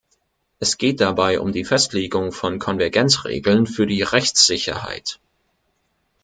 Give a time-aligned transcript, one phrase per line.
[0.57, 5.19] Es geht dabei um die Festlegung von Konvergenzregeln für die Rechtssicherheit.